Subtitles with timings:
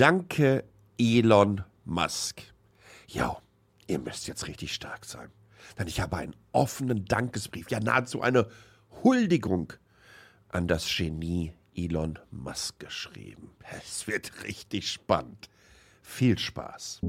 [0.00, 0.64] Danke,
[0.96, 2.40] Elon Musk.
[3.06, 3.36] Ja,
[3.86, 5.28] ihr müsst jetzt richtig stark sein.
[5.78, 8.48] Denn ich habe einen offenen Dankesbrief, ja nahezu eine
[9.04, 9.74] Huldigung
[10.48, 13.50] an das Genie Elon Musk geschrieben.
[13.78, 15.50] Es wird richtig spannend.
[16.00, 17.02] Viel Spaß.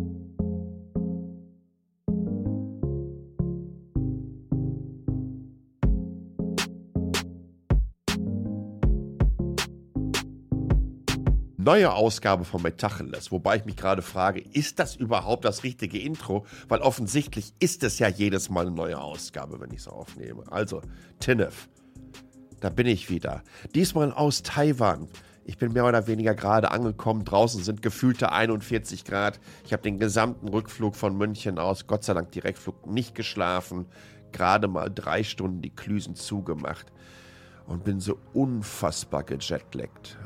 [11.71, 16.45] Neue Ausgabe von Metacheles, wobei ich mich gerade frage, ist das überhaupt das richtige Intro?
[16.67, 20.43] Weil offensichtlich ist es ja jedes Mal eine neue Ausgabe, wenn ich es aufnehme.
[20.51, 20.81] Also,
[21.21, 21.69] Tinnef,
[22.59, 23.41] da bin ich wieder.
[23.73, 25.07] Diesmal aus Taiwan.
[25.45, 27.23] Ich bin mehr oder weniger gerade angekommen.
[27.23, 29.39] Draußen sind gefühlte 41 Grad.
[29.63, 33.85] Ich habe den gesamten Rückflug von München aus, Gott sei Dank Direktflug, nicht geschlafen.
[34.33, 36.91] Gerade mal drei Stunden die Klüsen zugemacht
[37.65, 40.17] und bin so unfassbar gejetlaggt.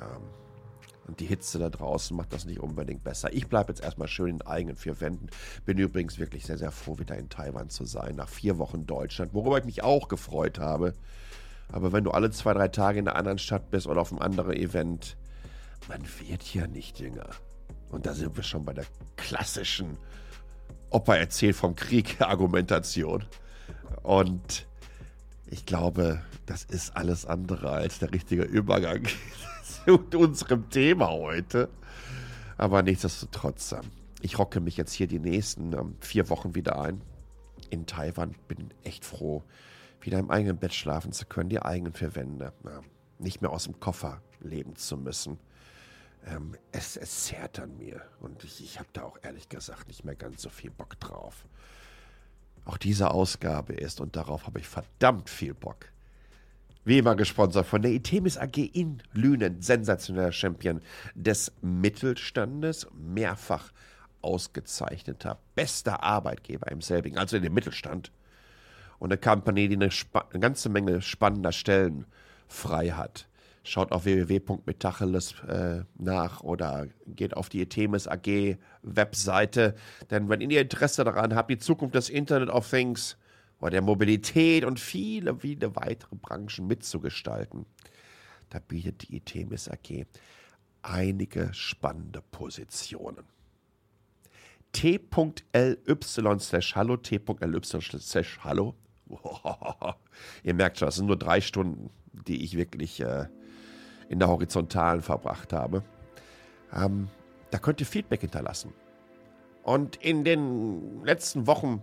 [1.08, 3.32] Und die Hitze da draußen macht das nicht unbedingt besser.
[3.32, 5.28] Ich bleibe jetzt erstmal schön in eigenen vier Wänden.
[5.66, 8.16] Bin übrigens wirklich sehr, sehr froh, wieder in Taiwan zu sein.
[8.16, 10.94] Nach vier Wochen Deutschland, worüber ich mich auch gefreut habe.
[11.72, 14.22] Aber wenn du alle zwei, drei Tage in einer anderen Stadt bist oder auf einem
[14.22, 15.18] anderen Event,
[15.88, 17.30] man wird ja nicht jünger.
[17.90, 19.98] Und da sind wir schon bei der klassischen
[20.90, 23.26] Opa erzählt vom Krieg Argumentation.
[24.02, 24.68] Und
[25.48, 29.04] ich glaube, das ist alles andere als der richtige Übergang
[30.12, 31.70] zu unserem Thema heute.
[32.58, 33.92] Aber nichtsdestotrotz, ähm,
[34.22, 37.02] ich rocke mich jetzt hier die nächsten ähm, vier Wochen wieder ein
[37.70, 38.36] in Taiwan.
[38.48, 39.44] Bin echt froh,
[40.02, 42.54] wieder im eigenen Bett schlafen zu können, die eigenen vier Wände.
[43.20, 45.40] Nicht mehr aus dem Koffer leben zu müssen.
[46.26, 50.04] Ähm, es, es zerrt an mir und ich, ich habe da auch ehrlich gesagt nicht
[50.04, 51.46] mehr ganz so viel Bock drauf.
[52.66, 55.92] Auch diese Ausgabe ist, und darauf habe ich verdammt viel Bock,
[56.86, 60.82] wie immer gesponsert von der Itemis AG in Lünen, sensationeller Champion
[61.16, 63.72] des Mittelstandes, mehrfach
[64.22, 68.12] ausgezeichneter, bester Arbeitgeber im selbigen, also in dem Mittelstand.
[69.00, 69.90] Und eine Company, die eine,
[70.32, 72.06] eine ganze Menge spannender Stellen
[72.48, 73.28] frei hat.
[73.64, 79.74] Schaut auf www.metacheles äh, nach oder geht auf die Etemis AG Webseite.
[80.12, 83.18] Denn wenn ihr Interesse daran habt, die Zukunft des Internet of Things
[83.60, 87.66] oder der Mobilität und viele, viele weitere Branchen mitzugestalten.
[88.50, 90.06] Da bietet die ITMIS AG
[90.86, 93.26] einige spannende Positionen.
[94.72, 98.76] T.ly slash hallo, T.ly slash hallo.
[100.44, 103.28] Ihr merkt schon, das sind nur drei Stunden, die ich wirklich äh,
[104.10, 105.84] in der Horizontalen verbracht habe.
[106.74, 107.10] Ähm,
[107.52, 108.74] da könnt ihr Feedback hinterlassen.
[109.64, 111.82] Und in den letzten Wochen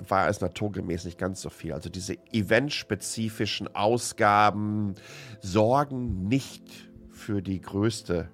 [0.00, 1.72] war es naturgemäß nicht ganz so viel.
[1.72, 4.94] Also diese eventspezifischen Ausgaben
[5.40, 8.28] sorgen nicht für die größte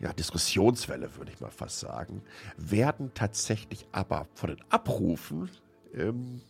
[0.00, 2.22] ja, Diskussionswelle, würde ich mal fast sagen,
[2.56, 5.50] werden tatsächlich aber von den Abrufen
[5.94, 6.40] ähm,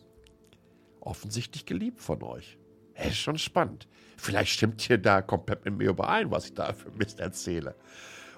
[1.01, 2.57] offensichtlich geliebt von euch.
[2.95, 3.87] Das ist schon spannend.
[4.17, 7.75] Vielleicht stimmt ihr da komplett mit mir überein, was ich da für Mist erzähle.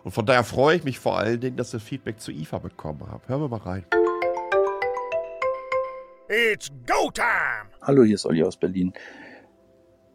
[0.04, 3.08] Und von daher freue ich mich vor allen Dingen, dass ihr Feedback zu IFA bekommen
[3.10, 3.28] habt.
[3.28, 3.86] Hören wir mal rein.
[6.34, 7.68] It's go time!
[7.82, 8.94] Hallo, hier ist Olli aus Berlin.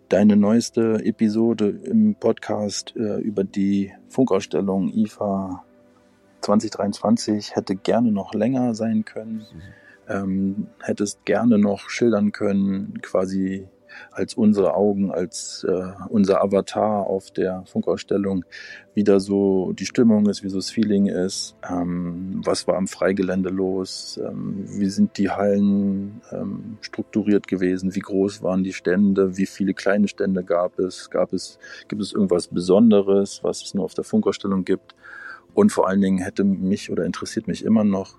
[0.08, 5.62] Deine neueste Episode im Podcast äh, über die Funkausstellung IFA
[6.40, 9.44] 2023 hätte gerne noch länger sein können.
[9.52, 9.62] Mhm.
[10.08, 13.68] Ähm, hättest gerne noch schildern können, quasi
[14.10, 18.44] als unsere Augen, als äh, unser Avatar auf der Funkausstellung
[18.94, 23.50] wieder so die Stimmung ist, wie so das Feeling ist, ähm, was war am Freigelände
[23.50, 29.46] los, ähm, wie sind die Hallen ähm, strukturiert gewesen, wie groß waren die Stände, wie
[29.46, 31.58] viele kleine Stände gab es, gab es,
[31.88, 34.94] gibt es irgendwas Besonderes, was es nur auf der Funkausstellung gibt?
[35.52, 38.18] Und vor allen Dingen hätte mich oder interessiert mich immer noch,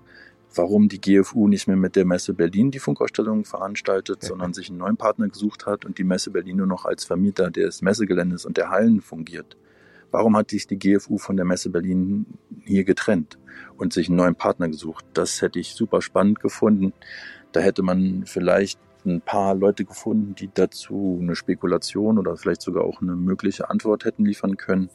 [0.54, 4.28] warum die GFU nicht mehr mit der Messe Berlin die Funkausstellung veranstaltet, ja.
[4.28, 7.50] sondern sich einen neuen Partner gesucht hat und die Messe Berlin nur noch als Vermieter
[7.50, 9.56] des Messegeländes und der Hallen fungiert.
[10.10, 12.26] Warum hat sich die GFU von der Messe Berlin
[12.64, 13.38] hier getrennt
[13.76, 15.04] und sich einen neuen Partner gesucht?
[15.12, 16.94] Das hätte ich super spannend gefunden.
[17.52, 22.84] Da hätte man vielleicht ein paar Leute gefunden, die dazu eine Spekulation oder vielleicht sogar
[22.84, 24.90] auch eine mögliche Antwort hätten liefern können.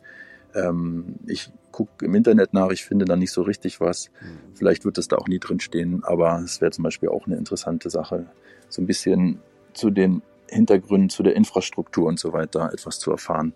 [0.55, 4.09] Ähm, ich gucke im Internet nach, ich finde da nicht so richtig was.
[4.21, 4.55] Mhm.
[4.55, 7.35] Vielleicht wird es da auch nie drin stehen, aber es wäre zum Beispiel auch eine
[7.35, 8.27] interessante Sache,
[8.69, 9.39] so ein bisschen
[9.73, 13.53] zu den Hintergründen, zu der Infrastruktur und so weiter etwas zu erfahren.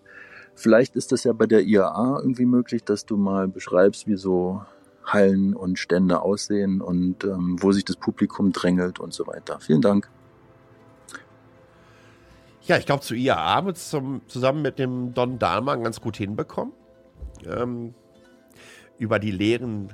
[0.55, 4.63] Vielleicht ist es ja bei der IAA irgendwie möglich, dass du mal beschreibst, wie so
[5.05, 9.59] Hallen und Stände aussehen und ähm, wo sich das Publikum drängelt und so weiter.
[9.59, 10.09] Vielen Dank.
[12.63, 13.95] Ja, ich glaube, zu IAA haben wir es
[14.27, 16.73] zusammen mit dem Don Dahlmann ganz gut hinbekommen.
[17.45, 17.93] Ähm,
[18.97, 19.93] über die leeren,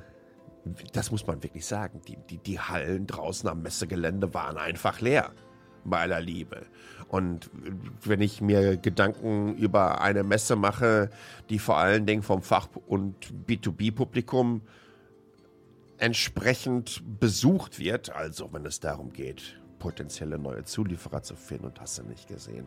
[0.92, 5.32] das muss man wirklich sagen, die, die, die Hallen draußen am Messegelände waren einfach leer.
[5.86, 6.62] Bei aller Liebe.
[7.08, 7.50] Und
[8.02, 11.10] wenn ich mir Gedanken über eine Messe mache,
[11.50, 14.62] die vor allen Dingen vom Fach- und B2B-Publikum
[15.98, 21.98] entsprechend besucht wird, also wenn es darum geht, potenzielle neue Zulieferer zu finden und hast
[21.98, 22.66] du nicht gesehen,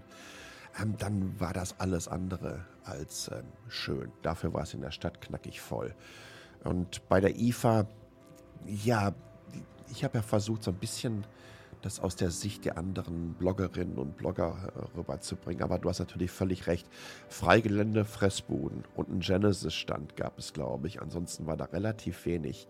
[0.97, 4.11] dann war das alles andere als ähm, schön.
[4.21, 5.93] Dafür war es in der Stadt knackig voll.
[6.63, 7.87] Und bei der IFA,
[8.65, 9.13] ja,
[9.89, 11.25] ich habe ja versucht, so ein bisschen
[11.81, 15.63] das aus der Sicht der anderen Bloggerinnen und Blogger äh, rüberzubringen.
[15.63, 16.87] Aber du hast natürlich völlig recht.
[17.29, 21.01] Freigelände, Fressbuden und ein Genesis-Stand gab es, glaube ich.
[21.01, 22.67] Ansonsten war da relativ wenig.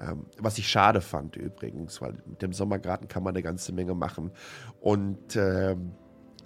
[0.00, 3.94] Ähm, was ich schade fand übrigens, weil mit dem Sommergarten kann man eine ganze Menge
[3.94, 4.32] machen.
[4.80, 5.76] Und äh,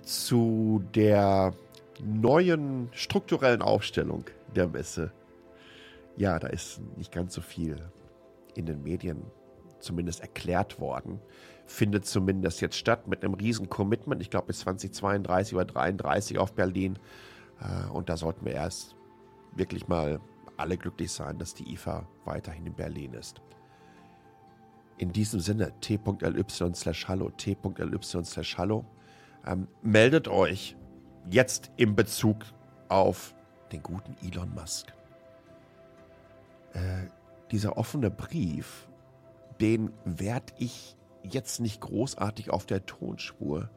[0.04, 1.54] zu der
[2.02, 4.24] neuen strukturellen Aufstellung
[4.54, 5.12] der Messe,
[6.16, 7.76] ja, da ist nicht ganz so viel
[8.54, 9.22] in den Medien
[9.80, 11.20] zumindest erklärt worden.
[11.66, 16.52] Findet zumindest jetzt statt mit einem riesen Commitment, ich glaube bis 2032 oder 2033 auf
[16.52, 16.98] Berlin.
[17.60, 18.96] Äh, und da sollten wir erst
[19.54, 20.20] wirklich mal
[20.56, 23.40] alle glücklich sein, dass die IFA weiterhin in Berlin ist.
[24.98, 28.84] In diesem Sinne, t.ly slash hallo, t.ly slash hallo.
[29.46, 30.76] Ähm, meldet euch
[31.31, 32.44] jetzt in Bezug
[32.88, 33.35] auf
[33.73, 34.93] den guten Elon Musk.
[36.73, 37.08] Äh,
[37.50, 38.88] dieser offene Brief,
[39.61, 43.70] den werde ich jetzt nicht großartig auf der Tonspur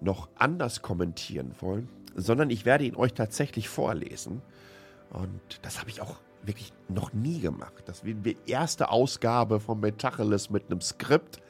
[0.00, 4.42] noch anders kommentieren wollen, sondern ich werde ihn euch tatsächlich vorlesen.
[5.10, 7.84] Und das habe ich auch wirklich noch nie gemacht.
[7.86, 11.40] Das wird die erste Ausgabe von Metacheles mit einem Skript.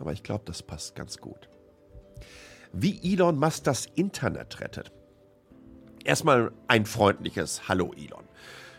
[0.00, 1.48] Aber ich glaube, das passt ganz gut.
[2.72, 4.92] Wie Elon Musk das Internet rettet.
[6.04, 8.24] Erstmal ein freundliches Hallo Elon.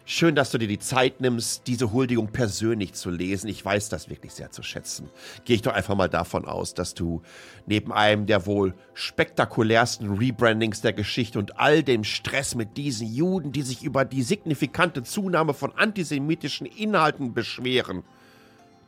[0.05, 3.47] Schön, dass du dir die Zeit nimmst, diese Huldigung persönlich zu lesen.
[3.47, 5.09] Ich weiß das wirklich sehr zu schätzen.
[5.45, 7.21] Gehe ich doch einfach mal davon aus, dass du
[7.67, 13.51] neben einem der wohl spektakulärsten Rebrandings der Geschichte und all dem Stress mit diesen Juden,
[13.51, 18.03] die sich über die signifikante Zunahme von antisemitischen Inhalten beschweren,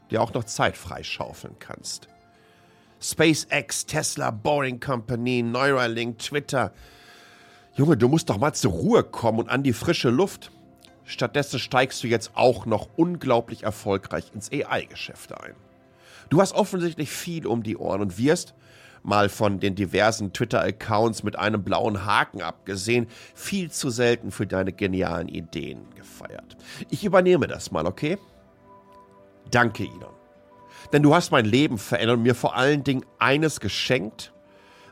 [0.10, 2.08] dir auch noch Zeit freischaufeln kannst.
[3.02, 6.72] SpaceX, Tesla, Boring Company, Neuralink, Twitter.
[7.76, 10.52] Junge, du musst doch mal zur Ruhe kommen und an die frische Luft.
[11.04, 15.56] Stattdessen steigst du jetzt auch noch unglaublich erfolgreich ins AI-Geschäft ein.
[16.30, 18.54] Du hast offensichtlich viel um die Ohren und wirst,
[19.04, 24.74] mal von den diversen Twitter-Accounts mit einem blauen Haken abgesehen, viel zu selten für deine
[24.74, 26.56] genialen Ideen gefeiert.
[26.90, 28.18] Ich übernehme das mal, okay?
[29.50, 30.21] Danke, Elon.
[30.94, 34.34] Denn du hast mein Leben verändert und mir vor allen Dingen eines geschenkt,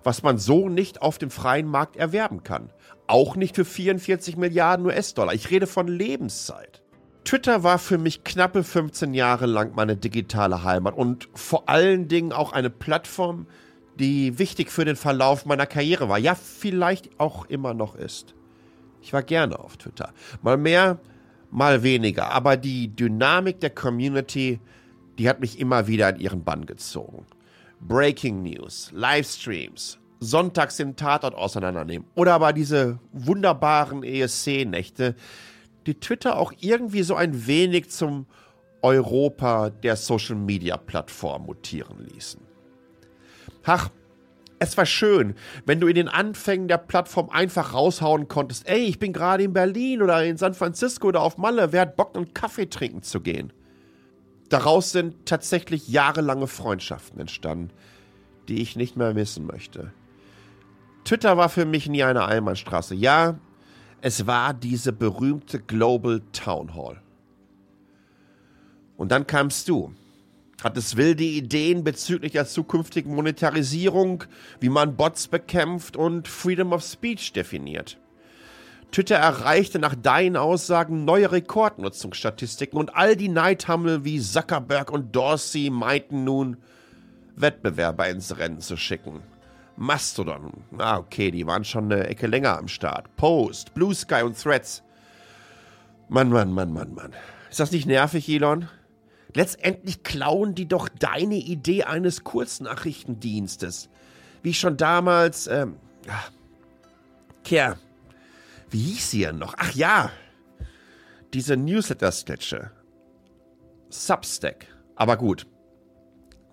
[0.03, 2.71] was man so nicht auf dem freien Markt erwerben kann.
[3.07, 5.33] Auch nicht für 44 Milliarden US-Dollar.
[5.33, 6.83] Ich rede von Lebenszeit.
[7.25, 12.31] Twitter war für mich knappe 15 Jahre lang meine digitale Heimat und vor allen Dingen
[12.31, 13.45] auch eine Plattform,
[13.99, 16.17] die wichtig für den Verlauf meiner Karriere war.
[16.17, 18.33] Ja, vielleicht auch immer noch ist.
[19.01, 20.13] Ich war gerne auf Twitter.
[20.41, 20.99] Mal mehr,
[21.51, 22.31] mal weniger.
[22.31, 24.59] Aber die Dynamik der Community,
[25.19, 27.25] die hat mich immer wieder in ihren Bann gezogen.
[27.81, 32.07] Breaking News, Livestreams, sonntags den Tatort auseinandernehmen.
[32.15, 35.15] Oder aber diese wunderbaren ESC-Nächte,
[35.85, 38.25] die Twitter auch irgendwie so ein wenig zum
[38.81, 42.41] Europa der Social-Media-Plattform mutieren ließen.
[43.65, 43.89] Ach,
[44.59, 45.35] es war schön,
[45.65, 49.53] wenn du in den Anfängen der Plattform einfach raushauen konntest, ey, ich bin gerade in
[49.53, 53.21] Berlin oder in San Francisco oder auf Malle, wer hat Bock, einen Kaffee trinken zu
[53.21, 53.53] gehen?
[54.49, 57.69] Daraus sind tatsächlich jahrelange Freundschaften entstanden,
[58.47, 59.93] die ich nicht mehr missen möchte.
[61.05, 62.95] Twitter war für mich nie eine Einbahnstraße.
[62.95, 63.39] Ja,
[64.01, 67.01] es war diese berühmte Global Town Hall.
[68.97, 69.93] Und dann kamst du.
[70.61, 74.25] Hattest wilde Ideen bezüglich der zukünftigen Monetarisierung,
[74.59, 77.97] wie man Bots bekämpft und Freedom of Speech definiert.
[78.91, 85.69] Twitter erreichte nach deinen Aussagen neue Rekordnutzungsstatistiken und all die Neidhammel wie Zuckerberg und Dorsey
[85.69, 86.57] meinten nun,
[87.35, 89.21] Wettbewerber ins Rennen zu schicken.
[89.77, 90.51] Mastodon.
[90.77, 93.15] Ah, okay, die waren schon eine Ecke länger am Start.
[93.15, 94.83] Post, Blue Sky und Threads.
[96.09, 97.13] Mann, Mann, Mann, Mann, Mann.
[97.49, 98.67] Ist das nicht nervig, Elon?
[99.33, 103.89] Letztendlich klauen die doch deine Idee eines Kurznachrichtendienstes.
[104.41, 105.77] Wie schon damals, ähm,
[106.09, 106.31] ach,
[107.43, 107.77] Kerr,
[108.71, 109.55] wie hieß sie denn noch?
[109.57, 110.11] Ach ja,
[111.33, 112.71] diese Newsletter-Sketche.
[113.89, 114.67] Substack.
[114.95, 115.47] Aber gut,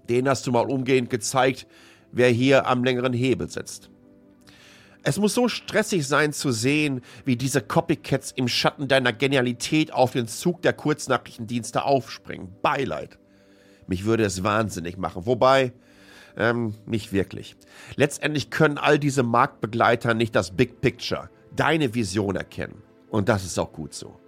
[0.08, 1.66] den hast du mal umgehend gezeigt,
[2.12, 3.90] wer hier am längeren Hebel sitzt.
[5.02, 10.12] Es muss so stressig sein zu sehen, wie diese Copycats im Schatten deiner Genialität auf
[10.12, 12.56] den Zug der Kurznachrichtendienste aufspringen.
[12.60, 13.18] Beileid.
[13.86, 15.26] Mich würde es wahnsinnig machen.
[15.26, 15.72] Wobei,
[16.36, 17.54] ähm, nicht wirklich.
[17.94, 22.82] Letztendlich können all diese Marktbegleiter nicht das Big Picture, deine Vision erkennen.
[23.10, 24.18] Und das ist auch gut so.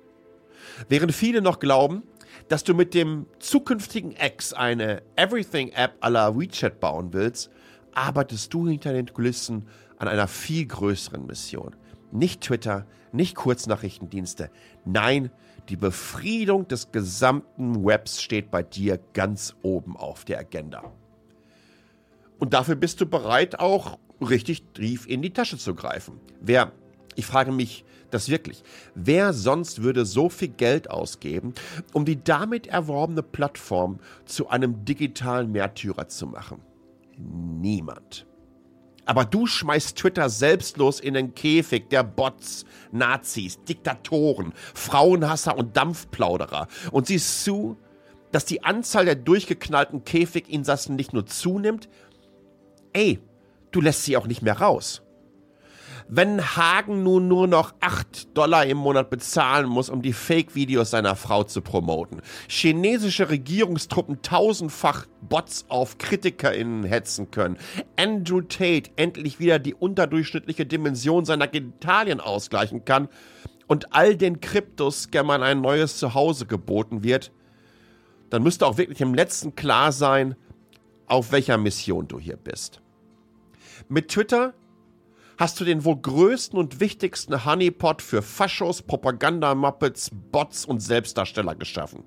[0.88, 2.02] Während viele noch glauben,
[2.48, 7.50] dass du mit dem zukünftigen X eine Everything-App à la WeChat bauen willst,
[7.92, 9.66] arbeitest du hinter den Kulissen
[9.98, 11.74] an einer viel größeren Mission.
[12.12, 14.50] Nicht Twitter, nicht Kurznachrichtendienste.
[14.84, 15.30] Nein,
[15.68, 20.92] die Befriedung des gesamten Webs steht bei dir ganz oben auf der Agenda.
[22.38, 26.20] Und dafür bist du bereit, auch richtig tief in die Tasche zu greifen.
[26.40, 26.72] Wer,
[27.18, 28.62] ich frage mich das wirklich,
[28.94, 31.52] wer sonst würde so viel Geld ausgeben,
[31.92, 36.60] um die damit erworbene Plattform zu einem digitalen Märtyrer zu machen?
[37.16, 38.24] Niemand.
[39.04, 46.68] Aber du schmeißt Twitter selbstlos in den Käfig der Bots, Nazis, Diktatoren, Frauenhasser und Dampfplauderer
[46.92, 47.76] und siehst zu,
[48.30, 51.88] dass die Anzahl der durchgeknallten Käfiginsassen nicht nur zunimmt,
[52.92, 53.18] ey,
[53.72, 55.02] du lässt sie auch nicht mehr raus
[56.08, 61.16] wenn Hagen nun nur noch 8 Dollar im Monat bezahlen muss, um die Fake-Videos seiner
[61.16, 67.58] Frau zu promoten, chinesische Regierungstruppen tausendfach Bots auf KritikerInnen hetzen können,
[67.96, 73.08] Andrew Tate endlich wieder die unterdurchschnittliche Dimension seiner Genitalien ausgleichen kann
[73.66, 77.32] und all den Kryptoscammern ein neues Zuhause geboten wird,
[78.30, 80.36] dann müsste auch wirklich im letzten klar sein,
[81.06, 82.80] auf welcher Mission du hier bist.
[83.88, 84.54] Mit Twitter
[85.38, 92.02] hast du den wohl größten und wichtigsten Honeypot für Faschos, Propaganda-Muppets, Bots und Selbstdarsteller geschaffen.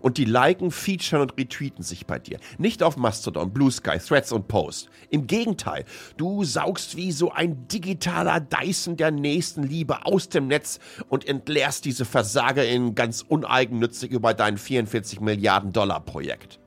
[0.00, 2.38] Und die liken, featuren und retweeten sich bei dir.
[2.58, 4.90] Nicht auf Mastodon, Blue Sky, Threads und Post.
[5.10, 5.84] Im Gegenteil,
[6.18, 12.04] du saugst wie so ein digitaler Dyson der Nächstenliebe aus dem Netz und entleerst diese
[12.04, 16.60] VersagerInnen ganz uneigennützig über dein 44 Milliarden Dollar Projekt.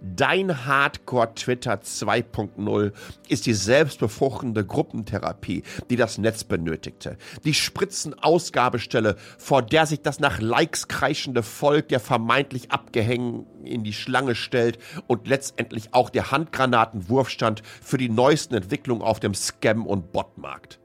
[0.00, 2.92] Dein Hardcore-Twitter 2.0
[3.28, 7.16] ist die selbstbefruchtende Gruppentherapie, die das Netz benötigte.
[7.44, 13.92] Die Spritzenausgabestelle, vor der sich das nach Likes kreischende Volk der vermeintlich Abgehängen in die
[13.92, 14.78] Schlange stellt
[15.08, 20.78] und letztendlich auch der Handgranatenwurfstand für die neuesten Entwicklungen auf dem Scam- und Botmarkt.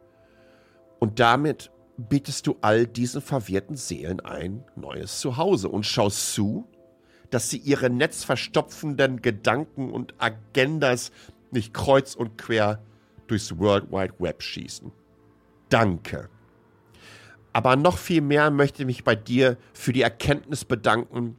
[0.99, 6.67] Und damit bietest du all diesen verwirrten Seelen ein neues Zuhause und schaust zu,
[7.33, 11.11] dass sie ihre netzverstopfenden Gedanken und Agendas
[11.49, 12.79] nicht kreuz und quer
[13.25, 14.91] durchs World Wide Web schießen.
[15.69, 16.29] Danke.
[17.51, 21.37] Aber noch viel mehr möchte ich mich bei dir für die Erkenntnis bedanken,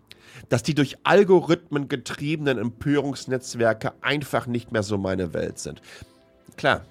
[0.48, 5.80] dass die durch Algorithmen getriebenen Empörungsnetzwerke einfach nicht mehr so meine Welt sind.
[6.56, 6.84] Klar,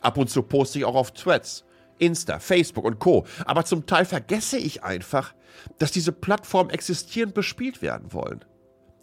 [0.00, 1.63] ab und zu poste ich auch auf Threads,
[1.98, 3.24] Insta, Facebook und Co.
[3.44, 5.34] Aber zum Teil vergesse ich einfach,
[5.78, 8.44] dass diese Plattformen existierend bespielt werden wollen.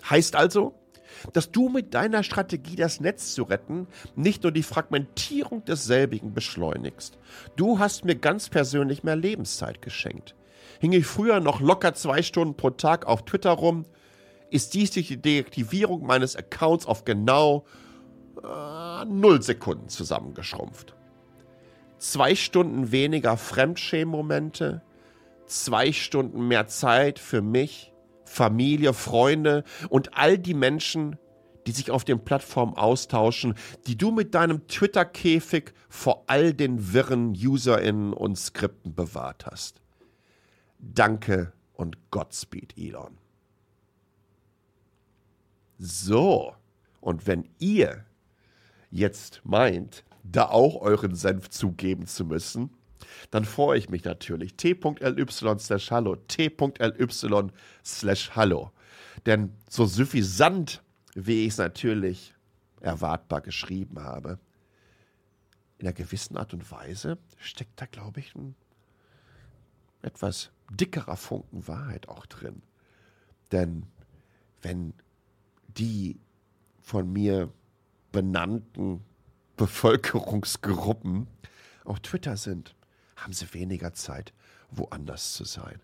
[0.09, 0.75] Heißt also,
[1.33, 7.17] dass du mit deiner Strategie, das Netz zu retten, nicht nur die Fragmentierung desselbigen beschleunigst.
[7.55, 10.35] Du hast mir ganz persönlich mehr Lebenszeit geschenkt.
[10.79, 13.85] Hing ich früher noch locker zwei Stunden pro Tag auf Twitter rum,
[14.49, 17.65] ist dies durch die Deaktivierung meines Accounts auf genau
[18.43, 20.95] äh, null Sekunden zusammengeschrumpft.
[22.01, 24.81] Zwei Stunden weniger Fremdschämmomente,
[25.45, 27.93] zwei Stunden mehr Zeit für mich,
[28.25, 31.19] Familie, Freunde und all die Menschen,
[31.67, 33.53] die sich auf den Plattformen austauschen,
[33.85, 39.79] die du mit deinem Twitter-Käfig vor all den wirren UserInnen und Skripten bewahrt hast.
[40.79, 43.19] Danke und Godspeed, Elon.
[45.77, 46.55] So,
[46.99, 48.05] und wenn ihr
[48.89, 52.71] jetzt meint, da auch euren Senf zugeben zu müssen,
[53.31, 54.55] dann freue ich mich natürlich.
[54.55, 55.25] t.ly
[55.59, 57.47] slash hallo, t.ly
[57.83, 58.71] slash hallo.
[59.25, 60.81] Denn so suffisant,
[61.15, 62.33] wie ich es natürlich
[62.79, 64.39] erwartbar geschrieben habe,
[65.77, 68.55] in einer gewissen Art und Weise steckt da, glaube ich, ein
[70.03, 72.61] etwas dickerer Funken Wahrheit auch drin.
[73.51, 73.87] Denn
[74.61, 74.93] wenn
[75.67, 76.19] die
[76.81, 77.51] von mir
[78.11, 79.03] benannten
[79.61, 81.27] Bevölkerungsgruppen
[81.85, 82.73] auf Twitter sind,
[83.15, 84.33] haben sie weniger Zeit,
[84.71, 85.79] woanders zu sein.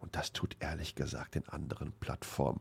[0.00, 2.58] Und das tut ehrlich gesagt in anderen Plattformen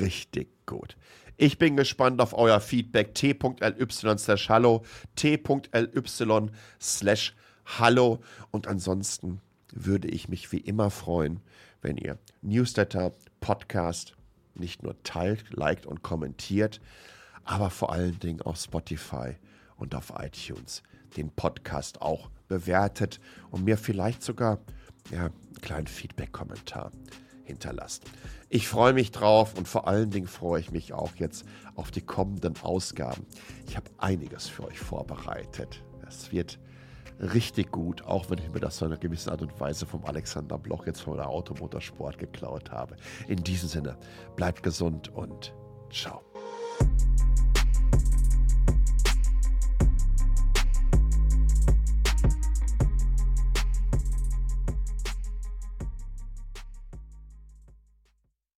[0.00, 0.96] richtig gut.
[1.36, 3.14] Ich bin gespannt auf euer Feedback.
[3.14, 6.50] t.ly slash hallo, t.ly
[6.80, 7.36] slash
[7.78, 8.20] hallo.
[8.50, 9.40] Und ansonsten
[9.72, 11.38] würde ich mich wie immer freuen,
[11.82, 14.16] wenn ihr Newsletter, Podcast
[14.56, 16.80] nicht nur teilt, liked und kommentiert,
[17.44, 19.36] aber vor allen Dingen auf Spotify
[19.80, 20.82] und auf iTunes
[21.16, 23.20] den Podcast auch bewertet
[23.50, 24.58] und mir vielleicht sogar
[25.10, 26.92] ja, einen kleinen Feedback-Kommentar
[27.44, 28.04] hinterlasst.
[28.48, 31.44] Ich freue mich drauf und vor allen Dingen freue ich mich auch jetzt
[31.74, 33.26] auf die kommenden Ausgaben.
[33.66, 35.82] Ich habe einiges für euch vorbereitet.
[36.06, 36.58] Es wird
[37.20, 40.58] richtig gut, auch wenn ich mir das zu einer gewissen Art und Weise vom Alexander
[40.58, 42.96] Bloch jetzt von der Automotorsport geklaut habe.
[43.28, 43.96] In diesem Sinne,
[44.36, 45.52] bleibt gesund und
[45.90, 46.22] ciao.